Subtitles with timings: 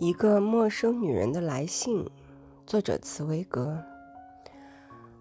[0.00, 2.08] 一个陌生女人的来信，
[2.64, 3.82] 作者茨威格。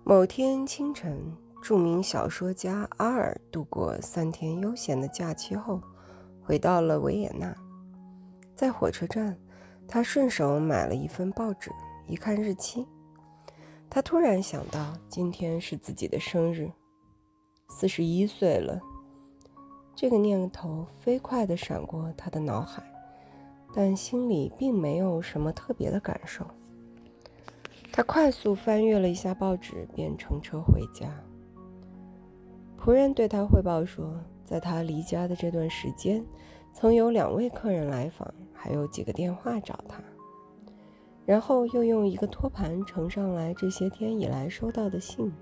[0.03, 5.81] 某天清晨，著名小说家阿尔度过三天悠闲的假期后，
[6.43, 7.55] 回到了维也纳。
[8.55, 9.35] 在火车站，
[9.87, 11.71] 他顺手买了一份报纸，
[12.05, 12.85] 一看日期，
[13.89, 16.71] 他突然想到今天是自己的生日，
[17.67, 18.79] 四十一岁了。
[19.95, 22.83] 这个念头飞快地闪过他的脑海。
[23.73, 26.45] 但心里并没有什么特别的感受。
[27.91, 31.09] 他快速翻阅了一下报纸，便乘车回家。
[32.79, 34.13] 仆人对他汇报说，
[34.45, 36.23] 在他离家的这段时间，
[36.73, 40.01] 曾有两位客人来访，还有几个电话找他。
[41.25, 45.33] 然后又用一个托盘呈上来这些天以来收到的信。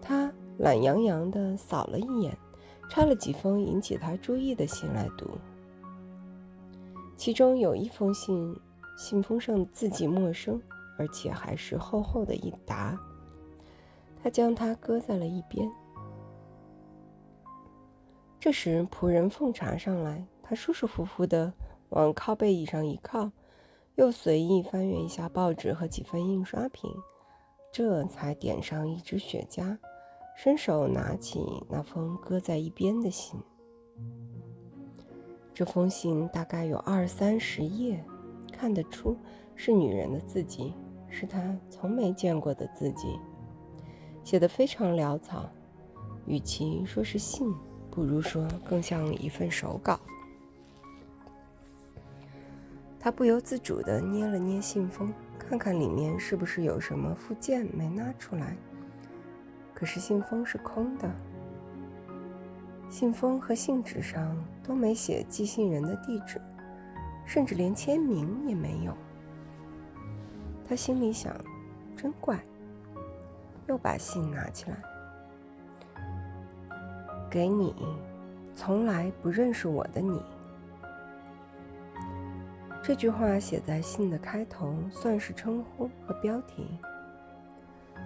[0.00, 2.36] 他懒洋洋地扫了一眼，
[2.88, 5.26] 拆了几封引起他注意的信来读。
[7.16, 8.54] 其中有一封信，
[8.96, 10.60] 信封上字迹陌生，
[10.98, 12.98] 而且还是厚厚的一沓。
[14.22, 15.70] 他将它搁在了一边。
[18.40, 21.52] 这时，仆人奉茶上来，他舒舒服服地
[21.90, 23.30] 往靠背椅上一靠，
[23.94, 26.90] 又随意翻阅一下报纸和几份印刷品，
[27.72, 29.78] 这才点上一支雪茄，
[30.36, 33.40] 伸手拿起那封搁在一边的信。
[35.54, 38.04] 这封信大概有二三十页，
[38.52, 39.16] 看得出
[39.54, 40.74] 是女人的字迹，
[41.08, 43.20] 是他从没见过的字迹，
[44.24, 45.48] 写得非常潦草。
[46.26, 47.54] 与其说是信，
[47.88, 50.00] 不如说更像一份手稿。
[52.98, 58.56] 他不由自主地捏了捏信封，看看里面是不是有什么附件没拿出来。
[59.72, 61.08] 可是信封是空的。
[62.88, 66.40] 信封和信纸上都没写寄信人的地址，
[67.26, 68.92] 甚至连签名也没有。
[70.68, 71.34] 他心里想
[71.96, 72.38] ：“真怪。”
[73.66, 74.76] 又把信拿起来，
[77.30, 77.74] 给你，
[78.54, 80.22] 从来不认识我的你。
[82.82, 86.78] 这句话写在信的开头，算是称呼和标题。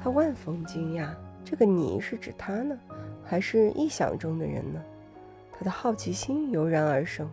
[0.00, 1.12] 他万分惊讶，
[1.50, 2.78] 这个“你”是指他呢？
[3.25, 4.84] 还是臆想中的人呢？
[5.50, 7.26] 他的好奇心油然而生。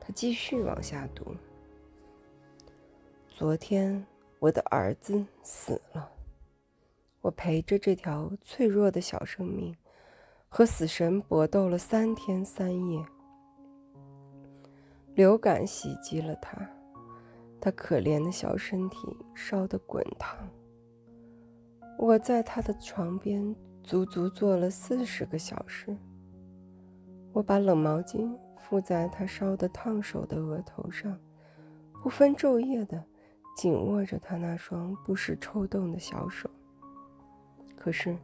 [0.00, 1.36] 他继续往下读
[3.28, 4.02] ：“昨天
[4.38, 6.10] 我的儿子死了，
[7.20, 9.76] 我陪着这条脆弱的小生命，
[10.48, 13.04] 和死神搏斗了三天三夜。
[15.14, 16.66] 流感袭击了他，
[17.60, 18.96] 他可怜的小身体
[19.34, 20.34] 烧得滚烫。
[22.06, 23.54] 我在他的床边。”
[23.84, 25.96] 足足坐了四十个小时。
[27.32, 31.18] 我把冷毛巾敷在他烧得烫手的额头上，
[32.00, 33.02] 不分昼夜的
[33.56, 36.48] 紧握着他那双不时抽动的小手。
[37.76, 38.16] 可是，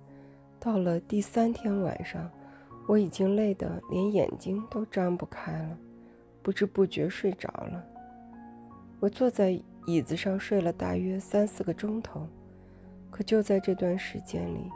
[0.61, 2.31] 到了第三天晚上，
[2.87, 5.77] 我已经累得连眼睛都张不开了，
[6.41, 7.85] 不知不觉睡着了。
[9.01, 12.29] 我坐在椅子上睡了大约三四个钟头，
[13.11, 14.71] 可就在这段时间里。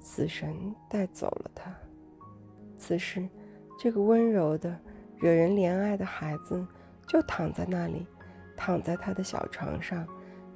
[0.00, 1.74] 死神带走了他。
[2.78, 3.28] 此时，
[3.78, 4.78] 这个温柔的、
[5.18, 6.64] 惹人怜爱的孩子
[7.06, 8.06] 就躺在那里，
[8.56, 10.06] 躺在他的小床上，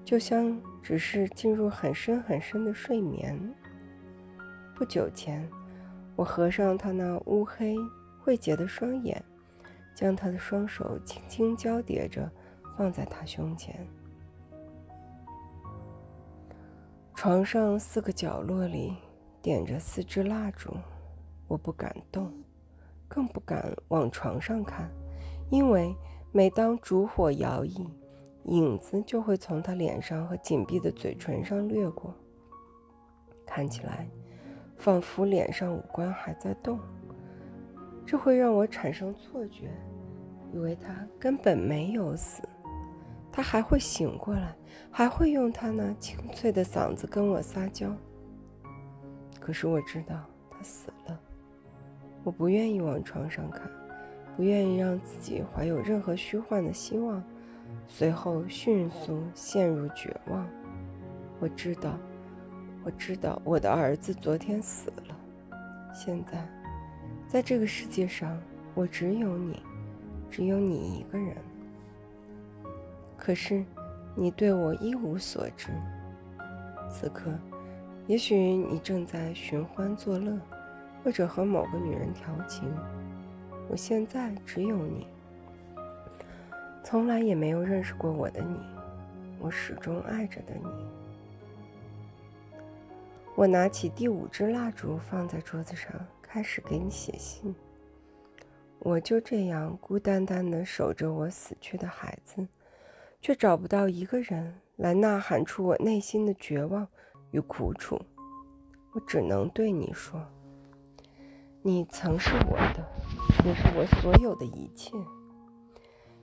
[0.04, 3.36] 就像只是进入很深很深的睡眠。
[4.76, 5.46] 不久前，
[6.14, 7.76] 我合上他那乌黑
[8.20, 9.22] 晦洁的双眼，
[9.94, 12.30] 将他的双手轻轻交叠着
[12.78, 13.86] 放在他胸前。
[17.22, 18.96] 床上四个角落里。
[19.40, 20.72] 点着四支蜡烛，
[21.46, 22.32] 我不敢动，
[23.06, 24.90] 更不敢往床上看，
[25.48, 25.94] 因为
[26.32, 27.86] 每当烛火摇曳，
[28.46, 32.12] 影子就会从他脸上和紧闭的嘴唇上掠过，
[33.46, 34.04] 看起来
[34.76, 36.76] 仿佛脸上五官还在动。
[38.04, 39.70] 这会让我产生错觉，
[40.52, 42.42] 以为他根本没有死，
[43.32, 44.54] 他还会醒过来，
[44.90, 47.90] 还会用他那清脆的嗓子跟我撒娇。
[49.40, 50.14] 可是我知道
[50.50, 51.18] 他死了，
[52.22, 53.62] 我不愿意往床上看，
[54.36, 57.24] 不愿意让自己怀有任何虚幻的希望，
[57.88, 60.46] 随后迅速陷入绝望。
[61.40, 61.98] 我知道，
[62.84, 65.16] 我知道我的儿子昨天死了，
[65.92, 66.46] 现在，
[67.26, 68.38] 在这个世界上，
[68.74, 69.60] 我只有你，
[70.30, 71.36] 只有你一个人。
[73.24, 73.64] 可是，
[74.16, 75.68] 你对我一无所知，
[76.90, 77.32] 此刻。
[78.08, 80.36] 也许你正在寻欢作乐，
[81.04, 82.68] 或者和某个女人调情。
[83.70, 85.06] 我现在只有你。
[86.82, 88.58] 从来也没有认识过我的你，
[89.38, 90.66] 我始终爱着的你。
[93.36, 97.54] 我拿起第五支蜡烛，放在桌子上，开始给你写信。
[98.80, 102.44] 我就这样孤单单地守着我死去的孩子，
[103.22, 106.86] 却找不到一个人来呐喊出我内心的绝望
[107.30, 107.98] 与苦楚。
[108.92, 110.20] 我只能对你说
[111.62, 112.86] ：“你曾是我的，
[113.46, 114.94] 也是我所有的一切。”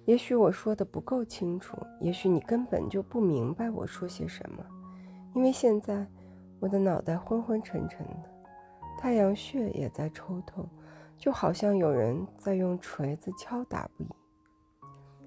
[0.06, 4.64] 也许我说的不够清楚，也许你根本就不明白我说些什么，
[5.34, 6.06] 因为现在。
[6.62, 8.30] 我的脑袋昏昏沉沉的，
[9.00, 10.68] 太阳穴也在抽痛，
[11.18, 14.08] 就好像有人在用锤子敲打不已。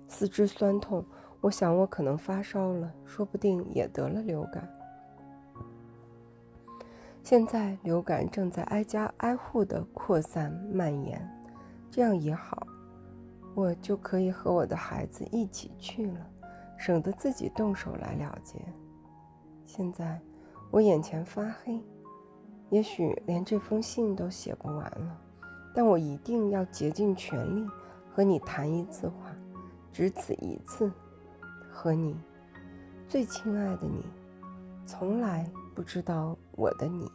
[0.08, 1.02] 四肢酸痛，
[1.43, 4.67] 我想我可能发烧了，说不定也得了流感。
[7.23, 11.21] 现在流感正在挨家挨户的扩散蔓延，
[11.91, 12.67] 这样也好，
[13.55, 16.27] 我就可以和我的孩子一起去了，
[16.79, 18.59] 省得自己动手来了结。
[19.67, 20.19] 现在。
[20.71, 21.79] 我眼前发黑，
[22.71, 25.21] 也许连这封信都写不完了，
[25.75, 27.69] 但我一定要竭尽全力
[28.11, 29.37] 和你谈一次话，
[29.93, 30.91] 只此一次，
[31.72, 32.14] 和你
[33.08, 34.04] 最亲爱的你，
[34.86, 37.10] 从来不知道我的你。